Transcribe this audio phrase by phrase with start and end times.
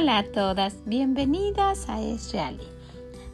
[0.00, 2.56] Hola a todas, bienvenidas a Es Real,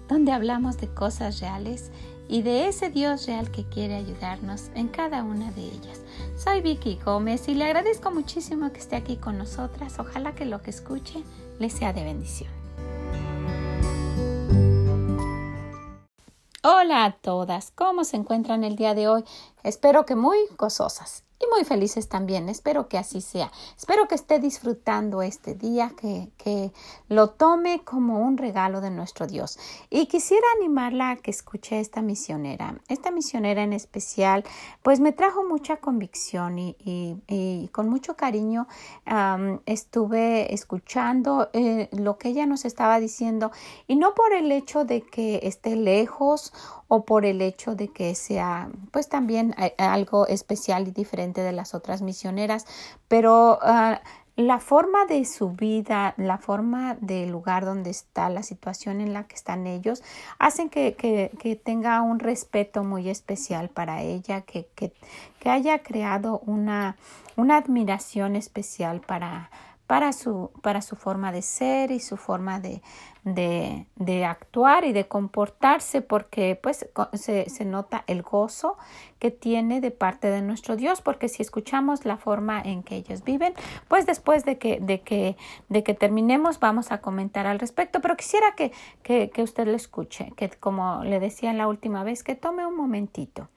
[0.08, 1.90] donde hablamos de cosas reales
[2.26, 6.00] y de ese Dios real que quiere ayudarnos en cada una de ellas.
[6.38, 9.98] Soy Vicky Gómez y le agradezco muchísimo que esté aquí con nosotras.
[9.98, 11.22] Ojalá que lo que escuche
[11.58, 12.50] le sea de bendición.
[16.62, 19.22] Hola a todas, ¿cómo se encuentran el día de hoy?
[19.64, 22.48] Espero que muy gozosas y muy felices también.
[22.48, 23.50] Espero que así sea.
[23.76, 26.72] Espero que esté disfrutando este día, que, que,
[27.08, 29.58] lo tome como un regalo de nuestro Dios.
[29.90, 32.80] Y quisiera animarla a que escuche esta misionera.
[32.88, 34.44] Esta misionera en especial,
[34.82, 38.66] pues me trajo mucha convicción y, y, con mucho cariño
[39.66, 43.50] estuve escuchando eh, lo que ella nos estaba diciendo
[43.86, 46.52] y no por el hecho de que esté lejos
[46.88, 51.52] o por el hecho de que sea pues también eh, algo especial y diferente de
[51.52, 52.66] las otras misioneras,
[53.08, 53.94] pero uh,
[54.36, 59.24] la forma de su vida, la forma del lugar donde está, la situación en la
[59.24, 60.02] que están ellos,
[60.38, 64.92] hacen que, que, que tenga un respeto muy especial para ella, que, que
[65.48, 66.96] haya creado una,
[67.36, 69.50] una admiración especial para,
[69.86, 72.80] para su, para su forma de ser y su forma de,
[73.24, 78.78] de, de actuar y de comportarse porque pues se, se, nota el gozo
[79.18, 83.24] que tiene de parte de nuestro Dios porque si escuchamos la forma en que ellos
[83.24, 83.52] viven
[83.88, 85.36] pues después de que, de que,
[85.68, 88.00] de que terminemos vamos a comentar al respecto.
[88.00, 92.22] Pero quisiera que, que, que usted lo escuche que como le decía la última vez
[92.22, 93.48] que tome un momentito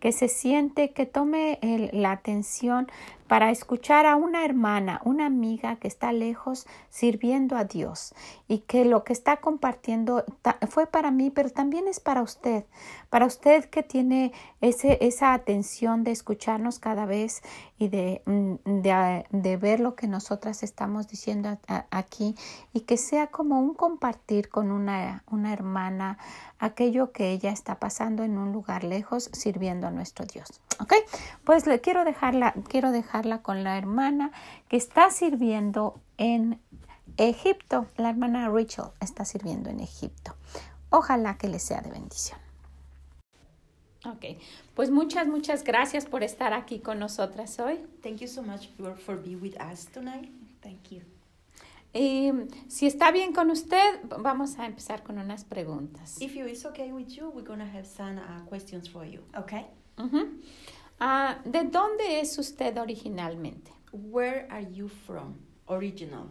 [0.00, 1.58] que se siente, que tome
[1.92, 2.88] la atención
[3.30, 8.12] para escuchar a una hermana, una amiga que está lejos sirviendo a Dios
[8.48, 10.24] y que lo que está compartiendo
[10.68, 12.64] fue para mí, pero también es para usted,
[13.08, 17.42] para usted que tiene ese, esa atención de escucharnos cada vez
[17.78, 21.56] y de, mm, de, de ver lo que nosotras estamos diciendo
[21.90, 22.34] aquí
[22.72, 26.18] y que sea como un compartir con una, una hermana
[26.60, 30.60] aquello que ella está pasando en un lugar lejos sirviendo a nuestro Dios.
[30.78, 30.92] ¿Ok?
[31.44, 34.30] Pues le quiero dejarla, quiero dejarla con la hermana
[34.68, 36.60] que está sirviendo en
[37.16, 37.86] Egipto.
[37.96, 40.36] La hermana Rachel está sirviendo en Egipto.
[40.90, 42.38] Ojalá que le sea de bendición.
[44.06, 44.40] Ok,
[44.74, 47.78] pues muchas, muchas gracias por estar aquí con nosotras hoy.
[48.02, 50.30] Thank you so much for, for being with us tonight.
[50.62, 51.19] Thank you.
[51.92, 52.30] Y
[52.68, 56.20] si está bien con usted, vamos a empezar con unas preguntas.
[56.20, 59.22] If you is okay with you, we're gonna have some uh, questions for you.
[59.36, 59.66] Okay.
[59.98, 60.28] Uh -huh.
[61.00, 63.72] uh, ¿De dónde es usted originalmente?
[63.92, 65.34] Where are you from?
[65.66, 66.28] Original.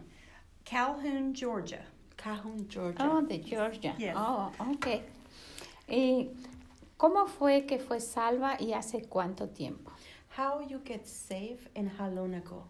[0.64, 1.84] Calhoun, Georgia.
[2.16, 3.10] Calhoun, Georgia.
[3.10, 3.94] Oh, de Georgia.
[3.98, 4.16] Yes.
[4.16, 5.02] Oh, okay.
[5.88, 6.30] ¿Y
[6.96, 9.90] cómo fue que fue salva y hace cuánto tiempo?
[10.38, 12.64] How you get saved and how long ago?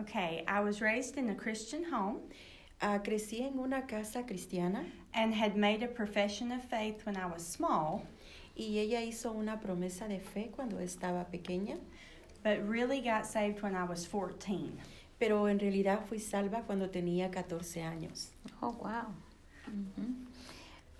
[0.00, 2.20] Okay, I was raised in a Christian home.
[2.80, 4.84] Uh, crecí en una casa cristiana.
[5.12, 8.06] And had made a profession of faith when I was small.
[8.56, 11.78] Y ella hizo una promesa de fe cuando estaba pequeña.
[12.44, 14.72] But really got saved when I was 14.
[15.18, 18.28] Pero en realidad fui salva cuando tenía 14 años.
[18.62, 19.12] Oh, wow.
[19.66, 20.14] Mm -hmm.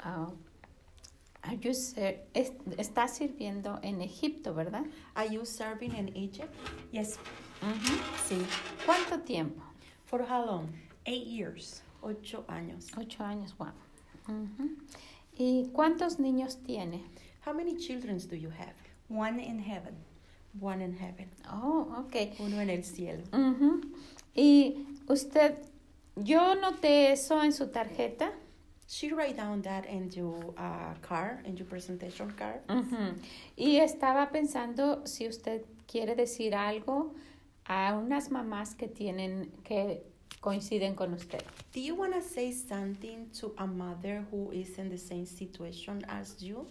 [0.05, 0.33] uh,
[1.49, 2.53] are you ser es,
[3.09, 4.85] sirviendo en Egipto, ¿verdad?
[5.15, 6.55] Are you serving in Egypt?
[6.93, 7.19] Yes.
[7.63, 7.99] Uh -huh.
[8.29, 8.37] Sí.
[8.85, 9.63] ¿Cuánto tiempo?
[10.05, 10.69] For how long?
[11.05, 11.83] Eight years.
[12.03, 12.87] Ocho años.
[12.97, 13.73] Ocho años, wow.
[14.29, 14.77] Uh -huh.
[15.37, 17.03] ¿Y cuántos niños tiene?
[17.47, 18.75] How many children do you have?
[19.09, 19.95] One in heaven.
[20.61, 21.31] One in heaven.
[21.51, 22.35] Oh, okay.
[22.39, 23.23] Uno en el cielo.
[23.33, 23.81] Uh -huh.
[24.35, 25.55] Y usted,
[26.17, 28.33] yo noté eso en su tarjeta.
[28.91, 32.61] She write down that in your uh, card, in your presentation card.
[32.71, 33.15] Uh -huh.
[33.55, 37.13] Y estaba pensando si usted quiere decir algo
[37.67, 40.03] a unas mamás que tienen que
[40.41, 41.43] coinciden con usted.
[41.75, 46.03] Do you want to say something to a mother who is in the same situation
[46.09, 46.67] as you?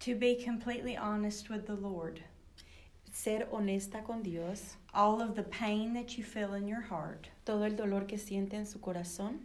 [0.00, 2.20] To be completely honest with the Lord.
[3.12, 4.76] Ser honesta con Dios.
[4.92, 7.28] All of the pain that you feel in your heart.
[7.44, 9.40] Todo el dolor que siente en su corazón.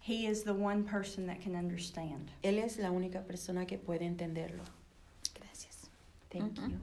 [0.00, 2.30] He is the one person that can understand.
[2.42, 4.62] Él es la única persona que puede entenderlo.
[5.34, 5.88] Gracias.
[6.28, 6.70] Thank uh -huh.
[6.70, 6.78] you.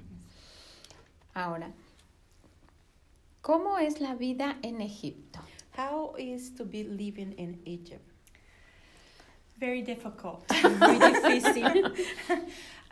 [1.34, 1.72] Ahora,
[3.42, 5.40] ¿cómo es la vida en Egipto?
[5.78, 8.06] How is to be living in Egypt?
[9.58, 10.44] Very difficult.
[10.80, 11.86] Muy difícil.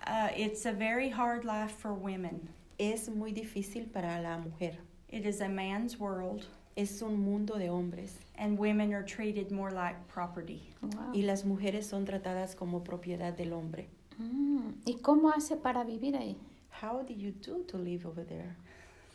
[0.07, 2.49] uh, it's a very hard life for women.
[2.77, 4.77] Es muy difícil para la mujer.
[5.09, 6.45] It is a man's world.
[6.75, 8.19] Es un mundo de hombres.
[8.37, 10.61] And women are treated more like property.
[10.81, 11.11] Wow.
[11.13, 13.89] Y las mujeres son tratadas como propiedad del hombre.
[14.17, 14.71] Mm.
[14.85, 16.37] ¿Y cómo hace para vivir ahí?
[16.81, 18.55] How do you do to live over there?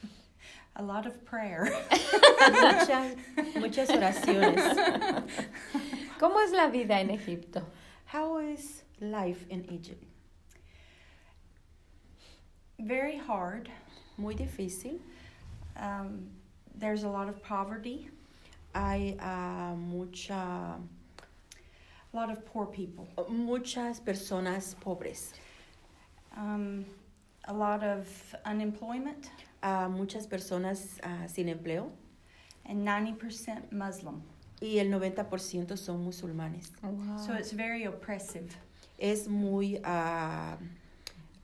[0.77, 1.71] A lot of prayer.
[2.51, 3.17] muchas,
[3.57, 4.61] muchas oraciones.
[6.19, 7.63] ¿Cómo es la vida en Egipto?
[8.07, 10.05] How is life in Egypt?
[12.79, 13.69] Very hard.
[14.17, 15.01] Muy difícil.
[15.77, 16.31] Um,
[16.79, 18.09] there's a lot of poverty,
[18.75, 20.35] Hay ah, mucha,
[22.13, 25.33] a lot of poor people, muchas personas pobres,
[26.37, 26.85] um,
[27.47, 28.09] a lot of
[28.45, 29.31] unemployment,
[29.63, 31.91] ah, muchas personas ah, sin empleo
[32.67, 34.23] and 90% Muslim.
[34.61, 36.73] y el 90% son musulmanes.
[37.25, 38.49] So it's very oppressive.
[38.99, 40.57] Es muy, ah,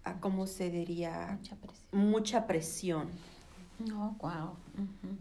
[0.04, 1.38] ah, ¿cómo se diría?
[1.38, 2.10] Mucha presión.
[2.10, 3.10] Mucha presión.
[3.92, 4.56] Oh, wow.
[4.76, 5.16] Ujú.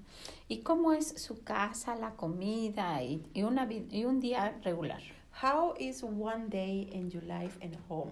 [0.50, 5.02] ¿Y cómo es su casa, la comida y, y una, y un día regular?
[5.42, 8.12] How is one day in your life and home?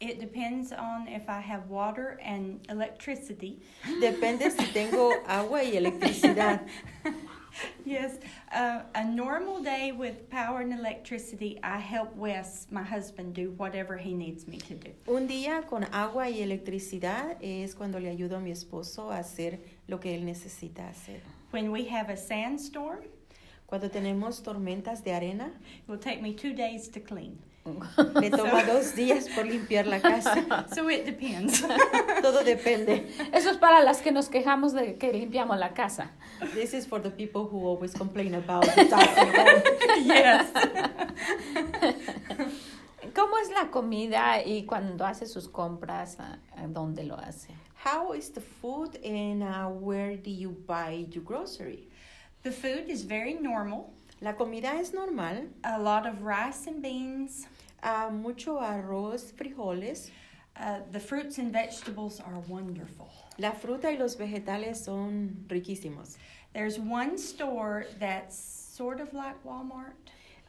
[0.00, 3.60] It depends on if I have water and electricity.
[4.00, 6.62] Depende si tengo agua y electricidad.
[7.84, 8.18] Yes,
[8.52, 13.96] uh, a normal day with power and electricity, I help Wes, my husband, do whatever
[13.96, 14.90] he needs me to do.
[15.06, 19.60] Un día con agua y electricidad es cuando le ayudo a mi esposo a hacer
[19.86, 21.20] lo que él necesita hacer.
[21.50, 23.04] When we have a sandstorm,
[23.68, 25.52] Cuando tenemos tormentas de arena,
[25.82, 27.38] it will take me two days to clean.
[28.20, 30.66] Le toma dos días por limpiar la casa.
[30.74, 31.62] So it depends.
[32.22, 33.08] Todo depende.
[33.32, 36.10] Eso es para las que nos quejamos de que limpiamos la casa.
[36.54, 38.84] This is for the people who always complain about the
[40.04, 40.46] yes.
[43.14, 47.54] ¿Cómo es la comida y cuando hace sus compras, a, a dónde lo hace?
[47.84, 51.88] How is the food and uh, where do you buy your grocery?
[52.42, 53.92] The food is very normal.
[54.20, 57.46] La comida es normal, A lot of rice and beans.
[57.82, 60.10] ah, mucho arroz, frijoles.
[60.56, 63.08] Uh, the fruits and vegetables are wonderful.
[63.38, 66.16] La fruta y los vegetales son riquísimos.
[66.52, 69.92] There's one store that's sort of like Walmart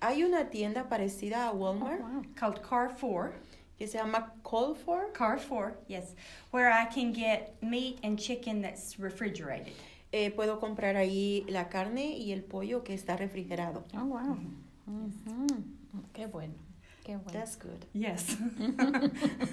[0.01, 2.23] Hay una tienda parecida a Walmart Oh, wow.
[2.35, 3.33] called Carrefour.
[3.77, 5.13] que se llama Colfor.
[5.13, 6.15] Carrefour, yes,
[6.51, 9.73] where I can get meat and chicken that's refrigerated.
[10.11, 13.83] Eh, puedo comprar ahí la carne y el pollo que está refrigerado.
[13.95, 14.37] Oh, wow.
[14.87, 15.47] Ujú.
[16.13, 16.55] Qué bueno,
[17.03, 17.31] qué bueno.
[17.31, 17.83] That's good.
[17.93, 18.37] Yes.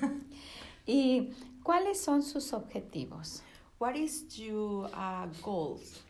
[0.86, 1.32] ¿Y
[1.62, 3.42] cuáles son sus objetivos?
[3.78, 6.06] What is your uh, goals?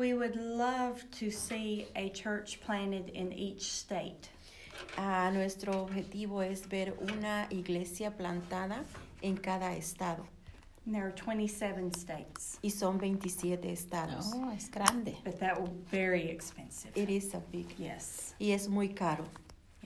[0.00, 4.30] we would love to see a church planted in each state.
[4.96, 8.82] Ah, nuestro objetivo es ver una iglesia plantada
[9.20, 10.24] en cada estado
[10.86, 14.32] And there are 27 states, y son 27 estados.
[14.34, 15.14] Oh, es grande.
[15.24, 16.90] but that will be very expensive.
[16.96, 18.34] It is a big Yes.
[18.40, 19.24] y es muy caro.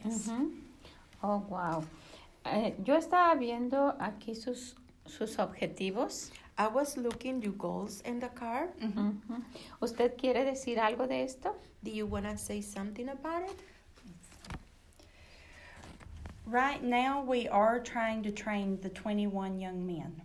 [0.05, 0.29] Yes.
[0.29, 0.53] Ujú.
[1.23, 1.85] Oh, wow.
[2.47, 4.77] Eh, yo estaba viendo aquí sus,
[5.07, 6.31] sus objetivos.
[6.57, 8.69] I was looking your goals in the car.
[8.81, 9.21] Mhm.
[9.29, 9.43] Ujú.
[9.83, 11.57] ¿Usted quiere decir algo de esto?
[11.83, 13.59] Do you want to say something about it?
[16.47, 20.23] Right now, we are trying to train the 21 young men.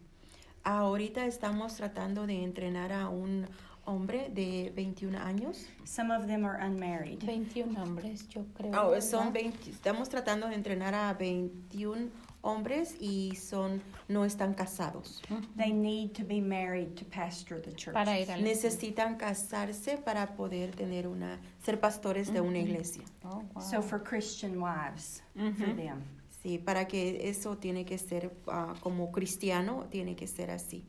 [0.70, 3.48] Ahorita estamos tratando de entrenar a un
[3.86, 5.66] hombre de 21 años.
[5.84, 7.24] Some of them are unmarried.
[7.26, 8.72] 21 hombres, yo creo.
[8.80, 9.50] Oh, son ¿verdad?
[9.50, 12.12] 20 estamos tratando de entrenar a 21
[12.44, 15.24] hombres y son no están casados.
[15.58, 17.96] They need to be married to pastor the church.
[17.96, 23.02] Para ir a Necesitan casarse para poder tener una ser pastores de una iglesia.
[23.24, 23.64] Oh, wow.
[23.64, 25.76] So for Christian wives, for Ujú.
[25.76, 26.19] them.
[26.42, 30.86] Sí, para que eso tiene que ser ah, como cristiano, tiene que ser así.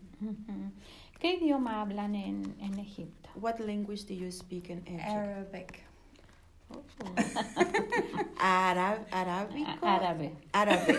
[1.18, 3.28] ¿Qué idioma hablan en, en Egipto?
[3.34, 5.08] What language do you speak in Egypt?
[5.08, 5.84] Arabic.
[8.38, 9.86] Arab, arábico.
[9.86, 10.32] Árabe.
[10.52, 10.98] Árabe.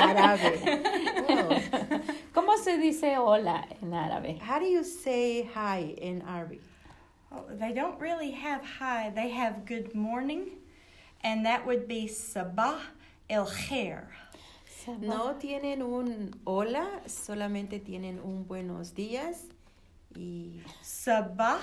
[0.00, 0.82] Árabe.
[1.28, 2.00] Oh.
[2.32, 4.38] ¿Cómo se dice hola en árabe?
[4.40, 6.62] How do you say hi in Arabic?
[7.30, 10.52] Oh, they don't really have hi, they have good morning,
[11.22, 12.78] and that would be sabah
[13.28, 14.08] el khair.
[15.00, 19.44] No tienen un hola, solamente tienen un buenos días
[20.16, 21.58] y Sabah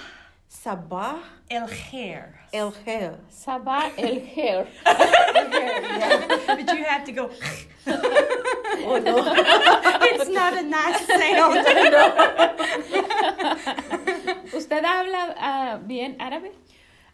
[0.48, 2.36] sabah el khair.
[2.51, 3.17] el khair.
[3.29, 4.67] Sabah el hair.
[6.48, 7.31] but you have to go,
[8.88, 9.17] Oh, no.
[10.12, 11.65] it's not a nice sound.
[14.53, 16.51] ¿Usted habla ah, bien árabe?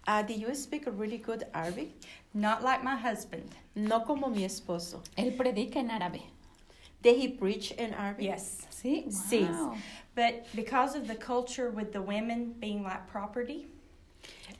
[0.07, 1.91] Uh, do you speak a really good Arabic?
[2.33, 3.49] not like my husband.
[3.75, 5.01] No como mi esposo.
[5.15, 6.21] Él predica en árabe.
[7.01, 8.25] Did he preach in Arabic?
[8.35, 8.67] Yes.
[8.69, 9.47] Sí, Sí.
[9.49, 9.73] wow.
[10.15, 13.67] But because of the culture with the women being like property,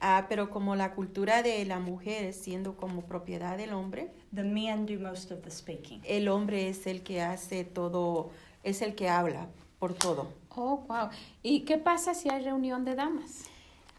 [0.04, 4.86] Ah, pero como la cultura de la mujer siendo como propiedad del hombre, the men
[4.88, 6.02] do most of the speaking.
[6.06, 8.32] el hombre es el que hace todo,
[8.64, 9.48] es el que habla.
[9.78, 10.28] por todo.
[10.56, 11.10] Oh, wow.
[11.44, 13.46] ¿Y qué pasa si hay reunión de damas?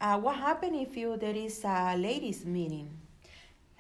[0.01, 2.89] Uh, what happened if you there is a ladies meeting?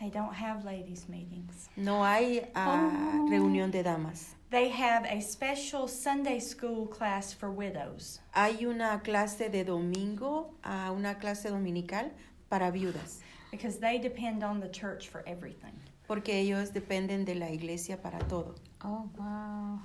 [0.02, 1.68] They don't have ladies' meetings.
[1.76, 3.28] No hay uh, Oh.
[3.30, 4.34] reunión de damas.
[4.50, 8.18] They have a special Sunday school class for widows.
[8.34, 12.10] Hay una clase de domingo, uh, una clase dominical
[12.50, 13.20] para viudas,
[13.52, 15.72] because they depend on the church for everything.
[16.08, 18.56] porque ellos dependen de la iglesia para todo.
[18.84, 19.78] Oh, wow.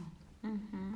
[0.43, 0.93] Ujú.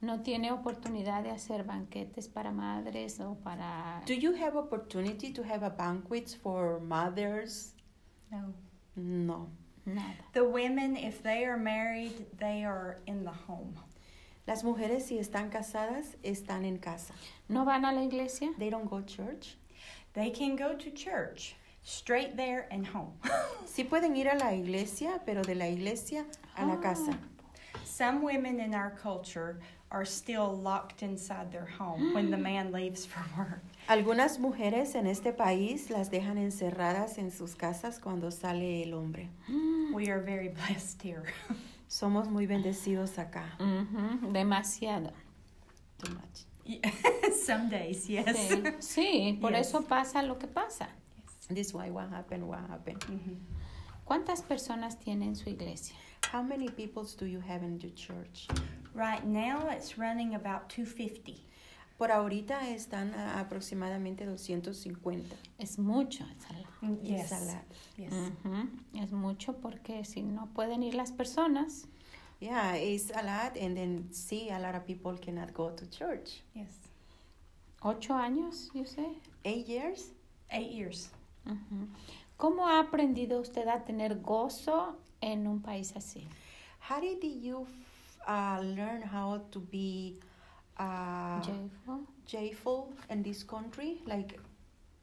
[0.00, 4.00] No tiene oportunidad de hacer banquetes para madres o para...
[4.06, 7.74] Do you have opportunity to have a banquet for mothers?
[8.30, 8.54] No.
[8.96, 9.48] No.
[9.86, 10.14] Nada.
[10.34, 13.74] The women, if they are married, they are in the home.
[14.46, 17.12] Las mujeres si están casadas están en casa.
[17.48, 18.52] ¿No van a la iglesia?
[18.58, 19.56] They don't go church.
[20.12, 23.12] They can go to church straight there and home.
[23.66, 26.24] Sí pueden ir a la iglesia, pero de la iglesia
[26.56, 26.80] a la Ah.
[26.82, 27.16] casa.
[27.84, 29.60] Some women in our culture
[29.90, 33.62] are still locked inside their home when the man leaves for work.
[33.94, 39.30] Algunas mujeres en este país las dejan encerradas en sus casas cuando sale el hombre.
[39.92, 41.24] We are very blessed here.
[41.88, 43.56] Somos muy bendecidos acá.
[43.58, 45.10] Ujú, Demasiado.
[45.98, 46.84] Too much.
[47.44, 48.36] Some days, yes.
[48.36, 49.66] Sí, sí, por Yes.
[49.70, 50.88] eso pasa lo que pasa.
[51.48, 53.02] This is why what happened, what happened.
[53.08, 53.38] Mhm.
[54.04, 55.96] ¿Cuántas personas tiene en su iglesia?
[56.32, 58.46] How many peoples do you have in your church?
[58.94, 61.44] Right now, it's running about 250.
[62.00, 65.36] Por ahorita están a- aproximadamente 250.
[65.58, 66.24] Es mucho.
[66.24, 66.66] es.
[66.80, 67.20] Mm, Yes.
[67.24, 67.64] It's a lot.
[67.98, 68.12] Yes.
[68.14, 71.84] Ujú, Es mucho porque si no pueden ir las personas,
[72.40, 76.42] Yeah, it's a lot, and then see a lot of people cannot go to church.
[76.54, 76.70] Yes.
[77.82, 79.06] ocho años, yo sé.
[79.44, 80.12] Eight years.
[80.48, 81.10] Eight years.
[81.44, 81.86] Ujú.
[82.38, 86.26] ¿Cómo ha aprendido usted a tener gozo en un país así?
[86.88, 87.66] How did you
[88.26, 90.18] uh, learn how to be
[90.80, 92.00] uh, Joyful.
[92.26, 93.98] joyful in this country?
[94.06, 94.38] Like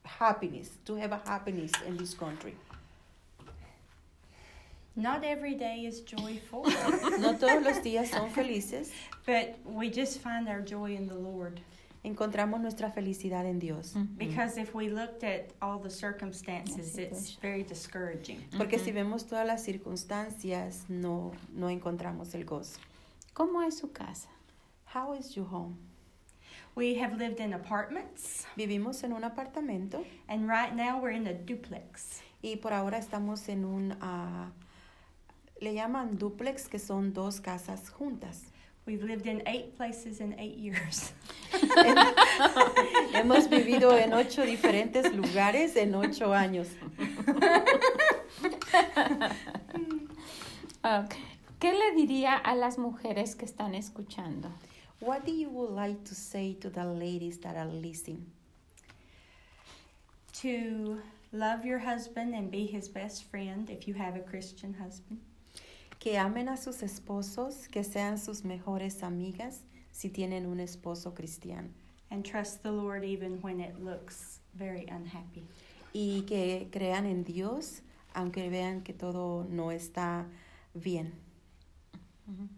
[0.04, 2.54] happiness, to have a happiness in this country.
[4.96, 6.64] Not every day is joyful,
[7.20, 8.90] No todos los días son felices.
[9.26, 11.60] but we just find our joy in the Lord.
[12.04, 13.94] Encontramos nuestra felicidad en Dios.
[14.16, 18.42] Because if we looked at all the circumstances, it's very discouraging.
[18.56, 22.78] Porque si vemos todas las circunstancias, no, no encontramos el gozo.
[23.34, 24.28] ¿Cómo es su casa?
[24.92, 25.76] How is your home?
[26.74, 31.34] We have lived in apartments, Vivimos en un apartamento and right now we're in a
[31.34, 32.22] duplex.
[32.42, 34.50] y por ahora estamos en un, ah,
[35.60, 38.44] le llaman duplex, que son dos casas juntas.
[38.86, 41.12] We've lived in eight places in eight years.
[43.12, 46.68] Hemos vivido en ocho diferentes lugares en ocho años.
[50.84, 51.08] Ah,
[51.58, 54.48] ¿Qué le diría a las mujeres que están escuchando?
[55.00, 58.26] What do you would like to say to the ladies that are listening?
[60.40, 61.00] to
[61.32, 65.18] love your husband and be his best friend if you have a Christian husband.
[65.98, 71.68] Que amen a sus esposos, que sean sus mejores amigas si tienen un esposo cristiano.
[72.12, 75.44] And trust the Lord even when it looks very unhappy.
[75.92, 77.80] Y que crean en Dios,
[78.14, 80.24] aunque vean que todo no está
[80.72, 81.12] bien.
[82.28, 82.57] ¿Y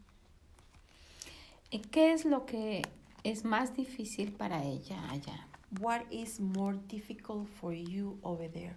[1.79, 2.83] qué es lo que
[3.25, 5.47] es más difícil para ella allá?
[5.79, 8.75] What is more difficult for you over there?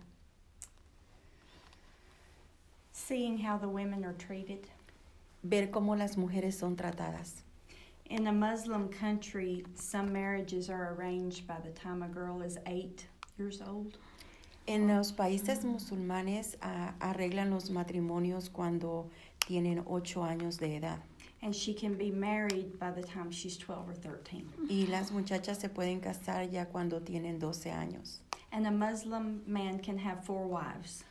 [2.91, 4.67] Seeing how the women are treated.
[5.43, 7.41] Ver cómo las mujeres son tratadas.
[8.09, 13.07] In a Muslim country, some marriages are arranged by the time a girl is eight
[13.37, 13.97] years old.
[14.67, 19.09] En los países musulmanes ah, arreglan los matrimonios cuando
[19.39, 20.99] tienen ocho años de edad.
[21.43, 24.45] And she can be married by the time she's 12 or 13.
[24.69, 28.19] Y las muchachas se pueden casar ya cuando tienen 12 años.
[28.53, 31.03] And a Muslim man can have four wives.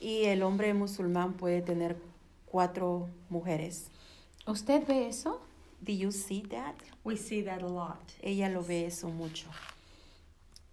[0.00, 1.96] Y el hombre musulmán puede tener
[2.46, 3.90] cuatro mujeres.
[4.46, 5.40] ¿Usted ve eso?
[5.82, 6.74] Do you see that?
[7.04, 8.00] We see that a lot.
[8.22, 9.48] Ella lo ve eso mucho.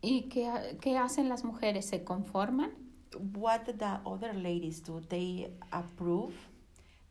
[0.02, 1.88] ¿Y qué, qué hacen las mujeres?
[1.88, 2.72] ¿Se conforman?
[3.34, 5.02] What the other ladies do?
[5.10, 6.34] They approve.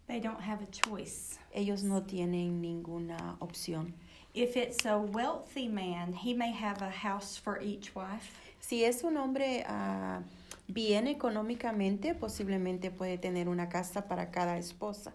[0.07, 1.39] They don't have a choice.
[1.53, 3.95] Ellos no tienen ninguna opción.
[4.35, 8.33] If it's a wealthy man, he may have a house for each wife.
[8.61, 10.21] Si es un hombre ah,
[10.67, 15.13] bien económicamente, posiblemente puede tener una casa para cada esposa.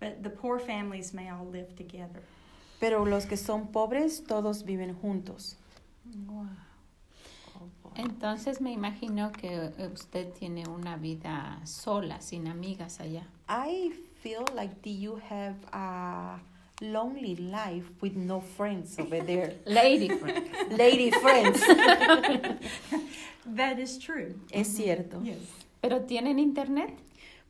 [0.00, 2.22] But the poor families may all live together.
[2.80, 5.56] Pero los que son pobres, todos viven juntos.
[6.26, 6.48] Wow.
[7.94, 13.26] Entonces me imagino que usted tiene una vida sola, sin amigas allá.
[13.48, 13.92] I
[14.22, 16.40] feel like do you have a
[16.80, 19.54] lonely life with no friends over there.
[19.66, 20.48] Lady friends.
[20.70, 21.62] Lady friends.
[23.48, 24.34] That is true.
[24.50, 24.76] es mm-hmm.
[24.76, 25.20] cierto.
[25.22, 25.38] Yes.
[25.80, 26.90] ¿Pero tienen internet?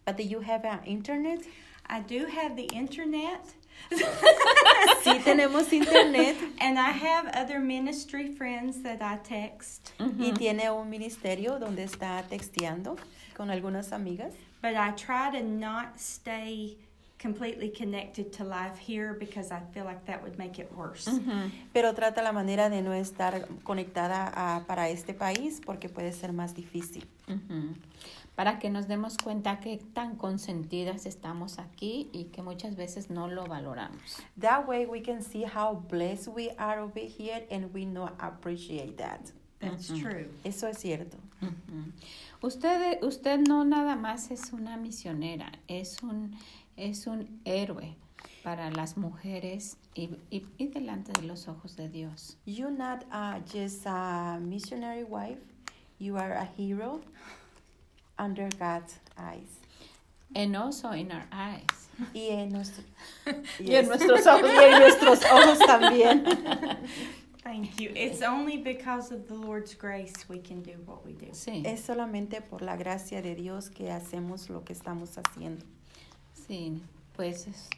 [0.04, 1.40] But do you have an internet?
[1.86, 3.54] I do have the internet,
[5.02, 6.36] Sí tenemos internet.
[6.60, 12.24] And I have other ministry friends that I text, y tiene un ministerio donde está
[12.28, 12.96] texteando
[13.36, 14.32] con algunas amigas.
[14.62, 16.76] but I try to not stay
[17.18, 21.08] completely connected to life here because I feel like that would make it worse.
[21.72, 26.32] Pero trata la manera de no estar conectada a- para este país porque puede ser
[26.32, 27.06] más difícil.
[27.28, 27.74] Ujú.
[28.34, 33.28] Para que nos demos cuenta que tan consentidas estamos aquí y que muchas veces no
[33.28, 34.18] lo valoramos.
[34.38, 38.98] That way we can see how blessed we are over here and we not appreciate
[38.98, 39.32] that.
[39.58, 40.28] That's true.
[40.44, 41.16] Eso es cierto.
[41.40, 41.92] Ujú.
[42.42, 46.36] Usted, usted no nada más es una misionera, es un,
[46.76, 47.96] es un héroe
[48.42, 52.36] para las mujeres y, y, y delante de los ojos de Dios.
[52.44, 55.40] You're not uh, just a missionary wife,
[55.98, 57.00] you are a hero
[58.18, 59.60] under God's eyes.
[60.34, 61.64] And also in our eyes.
[62.12, 62.84] Y en, nuestro-
[63.58, 64.50] Y en nuestros ojos.
[64.50, 66.24] Y en nuestros ojos también.
[67.42, 67.90] Thank you.
[67.94, 71.32] It's only because of the Lord's grace we can do what we do.
[71.32, 75.64] Sí, Es solamente por la gracia de Dios que hacemos lo que estamos haciendo.
[76.46, 76.82] Sí,
[77.14, 77.68] pues es,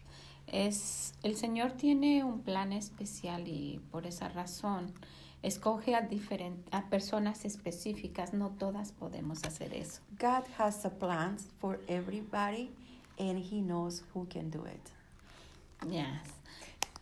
[0.46, 4.92] es- el Señor tiene un plan especial y por esa razón
[5.42, 10.00] escoge a, diferen- a personas específicas, no todas podemos hacer eso.
[10.18, 12.70] God has a plan for everybody
[13.18, 14.90] and he knows who can do it.
[15.88, 16.06] Yes.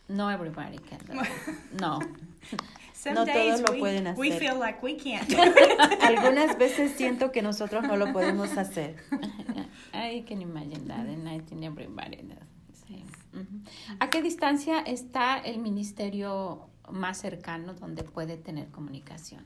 [0.08, 1.28] No everybody can do it.
[1.80, 1.98] No.
[2.96, 4.38] Some No days todos lo we, pueden we hacer.
[4.40, 5.78] feel like we can't do it.
[6.02, 8.96] Algunas veces siento que nosotros no lo podemos hacer.
[9.92, 12.38] I can imagine that, and I think everybody does.
[12.88, 13.04] Sí.
[14.00, 19.44] ¿A qué distancia está el ministerio más cercano donde puede tener comunicación?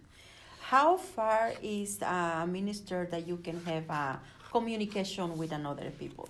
[0.71, 4.21] How far is a minister that you can have a
[4.53, 6.29] communication with another people?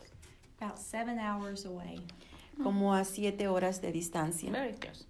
[0.59, 1.99] About seven hours away.
[2.63, 4.51] Como a siete horas de distancia.
[4.51, 5.07] Very close.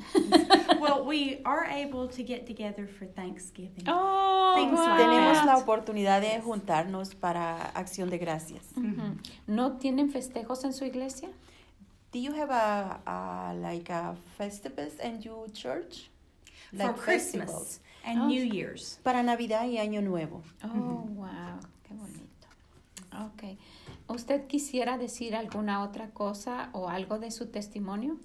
[0.80, 3.84] well, we are able to get together for Thanksgiving.
[3.86, 4.70] Oh, like
[5.02, 5.46] Tenemos that.
[5.46, 8.64] la oportunidad de juntarnos para acción de gracias.
[8.76, 9.18] Ujú.
[9.46, 11.28] ¿No tienen festejos en su iglesia?
[12.12, 16.08] Do you have a, a like a festivals in your church?
[16.72, 17.80] for Christmas festivals.
[18.04, 18.26] and Oh.
[18.28, 18.98] New Year's.
[19.02, 20.42] Para Navidad y Año Nuevo.
[20.64, 20.68] Oh,
[21.14, 22.46] wow, qué bonito.
[23.26, 23.58] Ok.
[24.10, 28.18] ¿Usted quisiera decir alguna otra cosa o algo de su testimonio?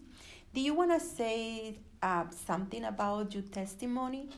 [0.51, 4.29] Do you want to say uh, something about your testimony?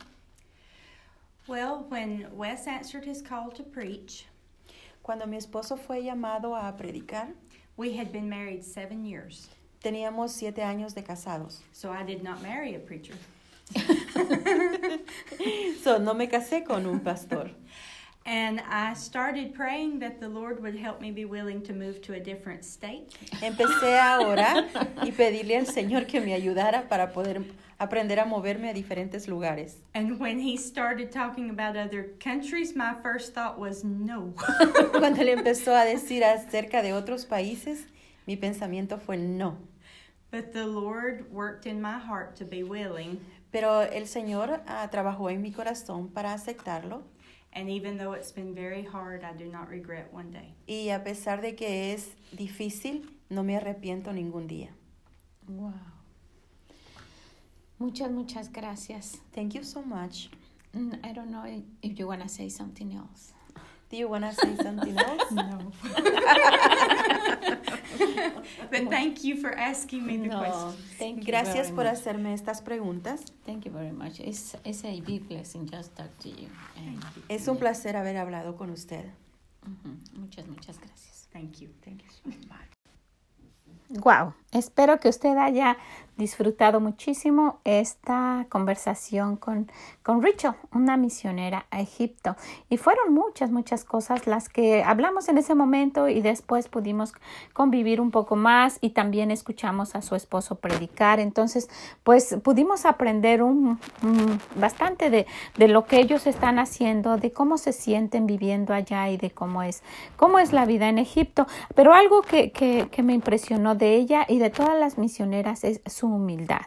[1.46, 4.26] Well, when Wes answered his call to preach,
[5.02, 7.28] Cuando mi esposo fue llamado a predicar,
[7.78, 9.48] we had been married seven years,
[9.82, 11.60] teníamos siete años de casados.
[11.72, 13.14] so I did not marry a preacher.
[15.82, 17.50] So, no me casé con un pastor.
[18.28, 22.12] And I started praying that the Lord would help me be willing to move to
[22.12, 23.08] a different state.
[23.40, 24.68] Empecé a orar
[25.02, 27.42] y pedirle al Señor que me ayudara para poder
[27.78, 29.76] aprender a moverme a diferentes lugares.
[29.94, 34.34] And when he started talking about other countries, my first thought was no.
[34.92, 37.86] Cuando le empezó a decir acerca de otros países,
[38.26, 39.56] mi pensamiento fue no.
[40.30, 43.20] But the Lord worked in my heart to be willing.
[43.50, 47.04] Pero el Señor ah, trabajó en mi corazón para aceptarlo
[47.58, 50.54] And even though it's been very hard, I do not regret one day.
[50.68, 54.68] y a pesar de que es difícil, no me arrepiento ningún día.
[55.48, 55.72] Wow.
[57.80, 59.18] Muchas, muchas gracias.
[59.34, 60.30] Thank you so much.
[60.72, 63.32] Mm, I don't know if- if you want to say something else.
[63.90, 65.30] Do you want to say something else?
[65.32, 65.72] No.
[68.70, 70.84] But thank you for asking me the No, question.
[70.98, 71.92] thank you Gracias very por much.
[71.94, 73.24] hacerme estas preguntas.
[73.46, 74.20] Thank you very much.
[74.20, 76.48] It's, it's a big blessing just talk to you.
[76.76, 79.04] And- Es un placer haber hablado con usted.
[80.14, 81.28] Muchas, muchas gracias.
[81.32, 81.68] Thank you.
[81.84, 82.58] Thank you so much.
[84.04, 85.76] Wow, espero que usted haya
[86.18, 89.70] disfrutado muchísimo esta conversación con,
[90.02, 92.36] con Rachel, una misionera a Egipto.
[92.68, 97.12] Y fueron muchas, muchas cosas las que hablamos en ese momento y después pudimos
[97.52, 101.20] convivir un poco más y también escuchamos a su esposo predicar.
[101.20, 101.70] Entonces,
[102.02, 103.78] pues pudimos aprender un-
[104.56, 105.26] bastante de,
[105.56, 109.62] de lo que ellos están haciendo, de cómo se sienten viviendo allá y de cómo
[109.62, 109.82] es,
[110.16, 111.46] cómo es la vida en Egipto.
[111.76, 115.80] Pero algo que, que, que me impresionó de ella y de todas las misioneras es
[115.86, 116.66] su humildad.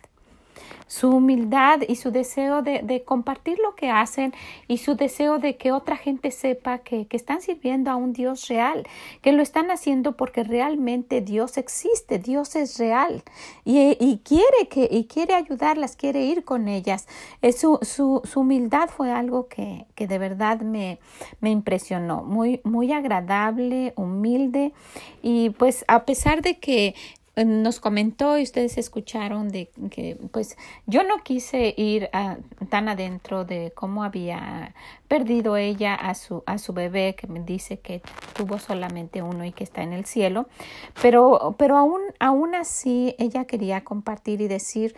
[0.92, 4.34] su humildad y su deseo de, compartir lo que hacen
[4.68, 8.50] y su deseo de que otra gente sepa que, que, están sirviendo a un Dios
[8.50, 8.86] real,
[9.22, 13.24] que lo están haciendo porque realmente Dios existe, Dios es real
[13.64, 17.08] y, y quiere que y quiere ayudarlas, quiere ir con ellas.
[17.42, 21.00] Eh, su, su, su, humildad fue algo que, que de verdad me,
[21.40, 24.74] me impresionó, muy, muy agradable, humilde
[25.22, 26.96] y pues a pesar de que
[27.36, 32.10] nos comentó y ustedes escucharon de que pues yo no quise ir
[32.70, 34.76] tan adentro de cómo había
[35.08, 38.02] perdido ella a su a su bebé que me dice que
[38.34, 40.48] tuvo solamente uno y que está en el cielo.
[41.02, 44.94] Pero pero aún aún así ella quería compartir y decir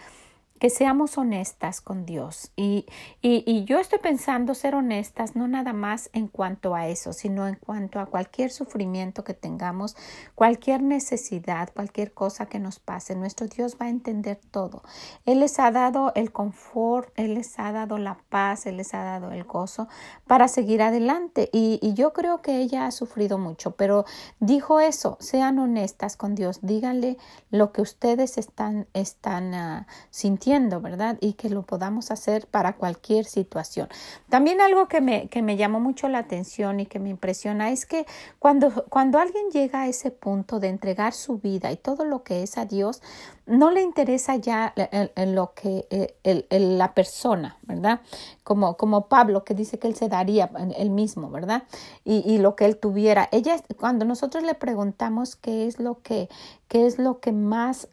[0.64, 2.54] que seamos honestas con Dios.
[2.56, 2.86] Y,
[3.22, 7.50] y, y, yo estoy pensando ser honestas no nada más en cuanto a eso, sino
[7.50, 9.98] en cuanto a cualquier sufrimiento que tengamos,
[10.36, 13.14] cualquier necesidad, cualquier cosa que nos pase.
[13.14, 14.84] Nuestro Dios va a entender todo.
[15.26, 19.04] Él les ha dado el confort, Él les ha dado la paz, Él les ha
[19.04, 19.90] dado el gozo
[20.28, 21.50] para seguir adelante.
[21.52, 24.06] Y, y yo creo que ella ha sufrido mucho, pero
[24.40, 27.18] dijo eso, sean honestas con Dios, díganle
[27.52, 31.18] lo que ustedes están, están uh, sintiendo ¿verdad?
[31.20, 33.88] Y que lo podamos hacer para cualquier situación.
[34.30, 37.86] También algo que me, que me llamó mucho la atención y que me impresiona es
[37.86, 38.06] que
[38.38, 42.44] cuando, cuando alguien llega a ese punto de entregar su vida y todo lo que
[42.44, 43.02] es a Dios,
[43.46, 48.02] no le interesa ya en lo que el, el, la persona, ¿verdad?
[48.44, 51.64] Como, como Pablo que dice que él se daría él mismo, ¿verdad?
[52.06, 53.28] Y, y, lo que él tuviera.
[53.32, 56.30] Ella, cuando nosotros le preguntamos qué es lo que,
[56.70, 57.90] qué es lo que más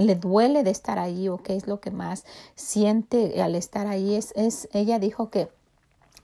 [0.00, 4.14] le duele de estar ahí o qué es lo que más siente al estar ahí
[4.14, 5.48] es, es ella dijo que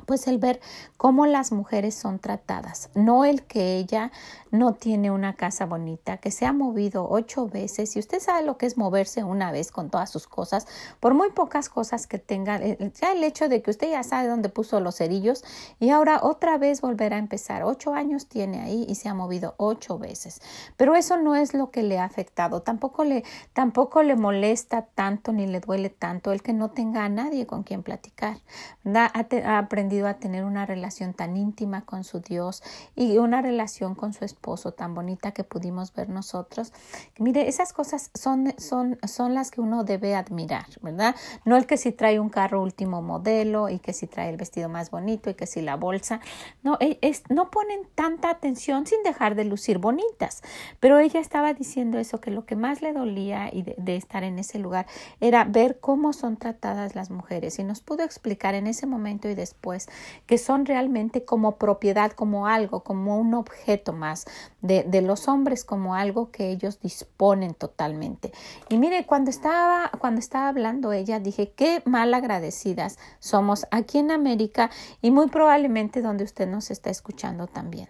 [0.05, 0.61] pues el ver
[0.97, 4.13] cómo las mujeres son tratadas, no el que ella
[4.59, 8.57] no tiene una casa bonita, que se ha movido ocho veces y usted sabe lo
[8.57, 10.67] que es moverse una vez con todas sus cosas,
[11.01, 14.29] por muy pocas cosas que tenga, eh, ya el hecho de que usted ya sabe
[14.29, 15.45] dónde puso los cerillos
[15.79, 19.55] y ahora otra vez volverá a empezar, ocho años tiene ahí y se ha movido
[19.59, 20.41] ocho veces,
[20.77, 25.33] pero eso no es lo que le ha afectado, tampoco le, tampoco le molesta tanto
[25.33, 28.39] ni le duele tanto el que no tenga a nadie con quien platicar,
[28.85, 29.13] Ha,
[29.45, 32.63] ha aprendido a tener una relación tan íntima con su Dios
[32.95, 36.73] y una relación con su esposo tan bonita que pudimos ver nosotros.
[37.19, 41.15] Mire, esas cosas son, son, son las que uno debe admirar, ¿verdad?
[41.45, 44.69] No el que si trae un carro último modelo y que si trae el vestido
[44.69, 46.21] más bonito y que si la bolsa.
[46.63, 50.43] No, e, es, no ponen tanta atención sin dejar de lucir bonitas.
[50.81, 54.39] Pero ella estaba diciendo eso, que lo que más le dolía y de estar en
[54.39, 54.87] ese lugar
[55.21, 59.35] era ver cómo son tratadas las mujeres y nos pudo explicar en ese momento y
[59.35, 59.89] después
[60.27, 64.26] que son realmente como propiedad, como algo, como un objeto más
[64.63, 68.33] de, los hombres como algo que ellos disponen totalmente.
[68.69, 74.11] Y mire, cuando estaba, cuando estaba hablando ella, dije, qué mal agradecidas somos aquí en
[74.11, 74.71] América
[75.03, 77.89] y muy probablemente donde usted nos está escuchando también.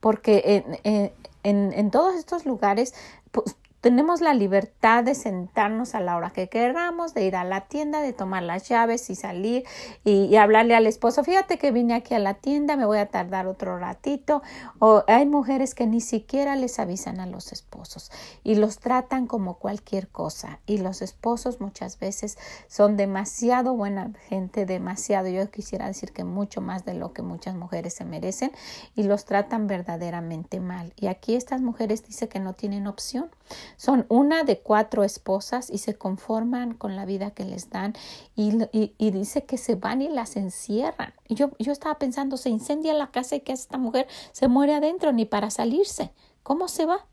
[0.00, 2.94] Porque en, en, en todos estos lugares,
[3.30, 7.62] pues, tenemos la libertad de sentarnos a la hora que queramos, de ir a la
[7.62, 9.64] tienda, de tomar las llaves y salir
[10.04, 13.48] y, hablarle al esposo, fíjate que vine aquí a la tienda, me voy a tardar
[13.48, 14.40] otro ratito.
[14.78, 18.12] O hay mujeres que ni siquiera les avisan a los esposos
[18.44, 20.60] y los tratan como cualquier cosa.
[20.64, 26.60] Y los esposos muchas veces son demasiado buena gente, demasiado, yo quisiera decir que mucho
[26.60, 28.52] más de lo que muchas mujeres se merecen
[28.94, 30.92] y los tratan verdaderamente mal.
[30.96, 33.28] Y aquí estas mujeres dicen que no tienen opción
[33.76, 37.94] son una de cuatro esposas y se conforman con la vida que les dan
[38.36, 41.14] y, y, dice que se van y las encierran.
[41.28, 44.74] Y yo, yo estaba pensando, se incendia la casa y que esta mujer se muere
[44.74, 46.12] adentro ni para salirse.
[46.42, 47.06] ¿Cómo se va?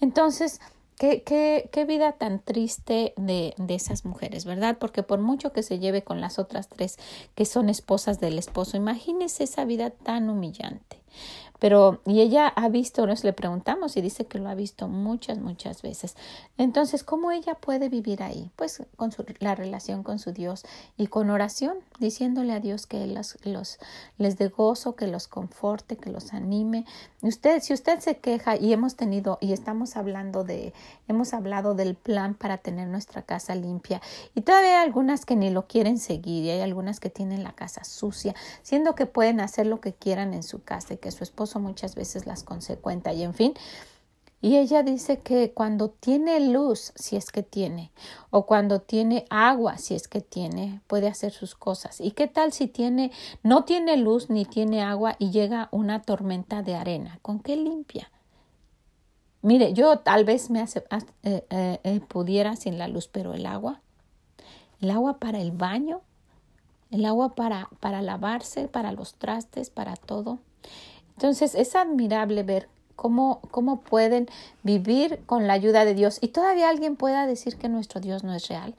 [0.00, 0.60] Entonces,
[0.98, 4.76] Qué, qué, qué, vida tan triste de, de, esas mujeres, ¿verdad?
[4.78, 6.96] Porque por mucho que se lleve con las otras tres
[7.34, 11.02] que son esposas del esposo, imagínese esa vida tan humillante.
[11.62, 15.38] Pero, y ella ha visto, nos le preguntamos y dice que lo ha visto muchas,
[15.38, 16.16] muchas veces.
[16.58, 18.50] Entonces, ¿cómo ella puede vivir ahí?
[18.56, 20.64] Pues con su, la relación con su Dios
[20.96, 23.78] y con oración, diciéndole a Dios que los, los,
[24.18, 26.84] les dé gozo, que los conforte, que los anime.
[27.20, 30.72] Usted, si usted se queja y hemos tenido, y estamos hablando de,
[31.06, 34.02] hemos hablado del plan para tener nuestra casa limpia,
[34.34, 37.52] y todavía hay algunas que ni lo quieren seguir, y hay algunas que tienen la
[37.52, 41.22] casa sucia, siendo que pueden hacer lo que quieran en su casa y que su
[41.22, 43.54] esposo muchas veces las consecuenta y en fin.
[44.44, 47.92] Y ella dice que cuando tiene luz, si es que tiene,
[48.30, 52.00] o cuando tiene agua, si es que tiene, puede hacer sus cosas.
[52.00, 53.12] ¿Y qué tal si tiene,
[53.44, 57.20] no tiene luz ni tiene agua y llega una tormenta de arena?
[57.22, 58.10] ¿Con qué limpia?
[59.42, 63.80] Mire, yo tal vez me eh, eh, eh, pudiera sin la luz, pero el agua,
[64.80, 66.00] el agua para el baño,
[66.90, 70.40] el agua para, para lavarse, para los trastes, para todo.
[71.16, 74.28] Entonces es admirable ver cómo, cómo pueden
[74.62, 78.34] vivir con la ayuda de Dios y todavía alguien pueda decir que nuestro Dios no
[78.34, 78.74] es real.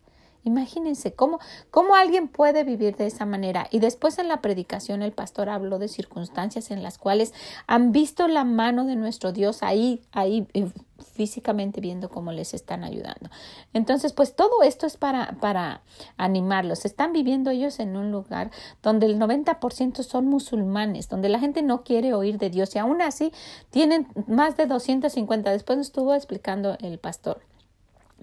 [0.46, 1.40] Imagínense cómo,
[1.72, 3.68] cómo alguien puede vivir de esa manera.
[3.72, 7.34] Y después en la predicación el pastor habló de circunstancias en las cuales
[7.66, 10.70] han visto la mano de nuestro Dios ahí, ahí eh,
[11.14, 13.30] físicamente viendo cómo les están ayudando.
[13.72, 15.82] Entonces, pues todo esto es para, para
[16.18, 16.84] animarlos.
[16.84, 18.52] Están viviendo ellos en un lugar
[18.82, 23.02] donde el 90% son musulmanes, donde la gente no quiere oír de Dios y aún
[23.02, 23.32] así
[23.70, 25.52] tienen más de 250.
[25.52, 27.42] Después estuvo explicando el pastor.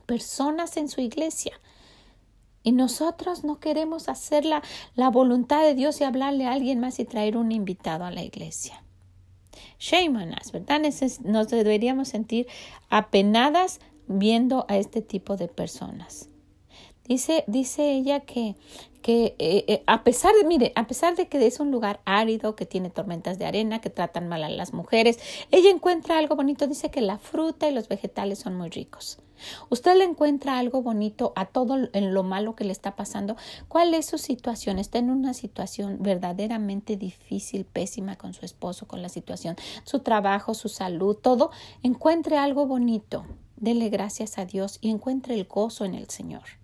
[0.05, 1.59] Personas en su iglesia
[2.63, 4.63] y nosotros no queremos hacer la,
[4.95, 8.23] la, voluntad de Dios y hablarle a alguien más y traer un invitado a la
[8.23, 8.83] iglesia.
[9.79, 10.81] Shame on us, ¿verdad?
[11.25, 12.47] Nos deberíamos sentir
[12.91, 16.29] apenadas viendo a este tipo de personas.
[17.05, 18.57] Dice, dice ella que,
[19.03, 22.57] que eh, eh, a pesar de, mire, a pesar de que es un lugar árido,
[22.57, 25.19] que tiene tormentas de arena, que tratan mal a las mujeres,
[25.51, 26.67] ella encuentra algo bonito.
[26.67, 29.19] Dice que la fruta y los vegetales son muy ricos.
[29.71, 33.37] Usted le encuentra algo bonito a todo en lo malo que le está pasando.
[33.69, 34.79] ¿Cuál es su situación?
[34.79, 40.55] Está en una situación verdaderamente difícil, pésima con su esposo, con la situación, su trabajo,
[40.55, 41.51] su salud, todo.
[41.83, 43.25] Encuentre algo bonito.
[43.57, 46.60] Dele gracias a Dios y encuentre el gozo en el Señor.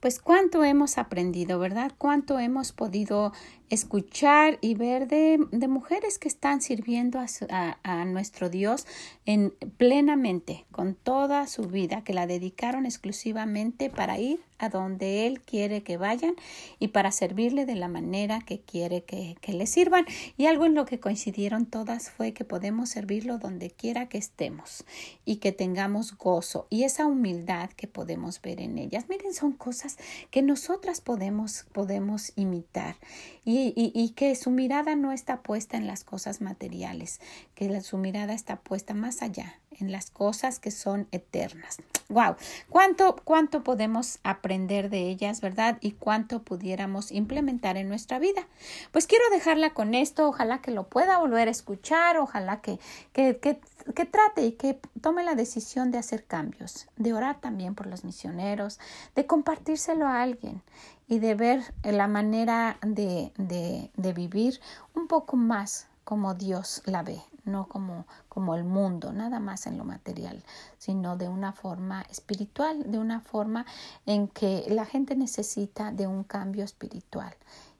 [0.00, 1.92] Pues cuánto hemos aprendido, ¿verdad?
[1.98, 3.32] Cuánto hemos podido
[3.68, 8.86] escuchar y ver de, de mujeres que están sirviendo a, a, nuestro Dios
[9.26, 15.40] en plenamente, con toda su vida, que la dedicaron exclusivamente para ir a donde Él
[15.40, 16.34] quiere que vayan
[16.78, 20.04] y para servirle de la manera que quiere que, que le sirvan.
[20.36, 24.84] Y algo en lo que coincidieron todas fue que podemos servirlo donde quiera que estemos
[25.24, 29.08] y que tengamos gozo y esa humildad que podemos ver en ellas.
[29.08, 29.96] Miren, son cosas
[30.30, 32.96] que nosotras podemos, podemos imitar
[33.44, 37.20] y, y, y que su mirada no está puesta en las cosas materiales,
[37.54, 41.78] que su mirada está puesta más allá, en las cosas que son eternas.
[42.08, 42.36] Wow,
[42.70, 45.78] cuánto cuánto podemos aprender de ellas, ¿verdad?
[45.80, 48.46] Y cuánto pudiéramos implementar en nuestra vida.
[48.92, 52.78] Pues quiero dejarla con esto, ojalá que lo pueda volver a escuchar, ojalá que
[53.12, 53.60] que, que,
[53.94, 58.04] que trate y que tome la decisión de hacer cambios, de orar también por los
[58.04, 58.80] misioneros,
[59.14, 60.62] de compartírselo a alguien
[61.08, 64.60] y de ver la manera de, de, de vivir
[64.94, 69.78] un poco más como Dios la ve, no como, como el mundo, nada más en
[69.78, 70.42] lo material,
[70.78, 73.66] sino de una forma espiritual, de una forma
[74.06, 77.34] en que la gente necesita de un cambio espiritual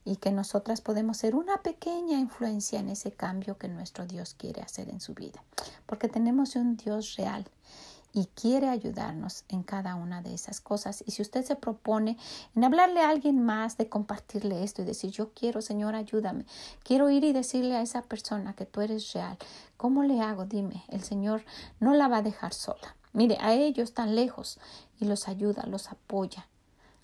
[0.04, 4.62] y que nosotras podemos ser una pequeña influencia en ese cambio que nuestro Dios quiere
[4.62, 5.42] hacer en su vida,
[5.86, 7.46] porque tenemos un Dios real
[8.12, 11.04] y quiere ayudarnos en cada una de esas cosas.
[11.06, 12.16] Y si usted se propone
[12.54, 16.46] en hablarle a alguien más, de compartirle esto y decir, yo quiero, Señor, ayúdame,
[16.82, 19.36] quiero ir y decirle a esa persona que tú eres real,
[19.76, 20.46] ¿cómo le hago?
[20.46, 21.44] Dime, el Señor
[21.80, 22.96] no la va a dejar sola.
[23.12, 24.58] Mire, a ellos tan lejos
[25.00, 26.48] y los ayuda, los apoya,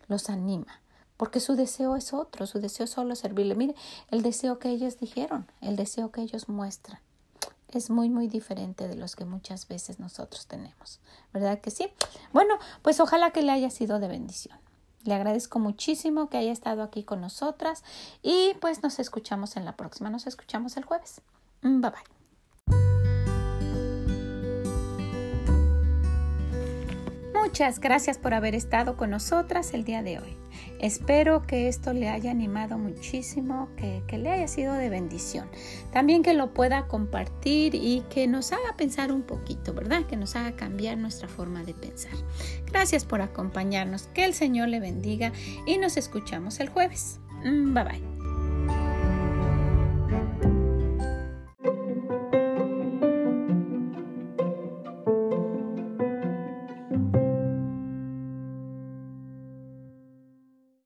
[0.09, 0.81] los anima
[1.17, 3.55] porque su deseo es otro, su deseo es solo servirle.
[3.55, 3.77] Mire,
[4.11, 6.99] el deseo que ellos dijeron, el deseo que ellos muestran
[7.75, 11.01] es muy, muy diferente de los que muchas veces nosotros tenemos.
[11.33, 11.89] ¿Verdad que sí?
[12.33, 14.59] Bueno, pues ojalá que le haya sido de bendición.
[15.05, 17.85] Le agradezco muchísimo que haya estado aquí con nosotras
[18.23, 20.09] y pues nos escuchamos en la próxima.
[20.11, 21.21] Nos escuchamos el jueves.
[21.63, 22.14] Mm, bye bye.
[27.45, 30.35] Muchas gracias por haber estado con nosotras el día de hoy.
[30.81, 35.51] Espero que esto le haya animado muchísimo, que, que, le haya sido de bendición.
[35.93, 40.07] También que lo pueda compartir y que nos haga pensar un poquito, ¿verdad?
[40.07, 42.15] Que nos haga cambiar nuestra forma de pensar.
[42.73, 44.05] Gracias por acompañarnos.
[44.15, 45.31] Que el Señor le bendiga
[45.67, 47.21] y nos escuchamos el jueves.
[47.45, 48.34] Mm, bye bye.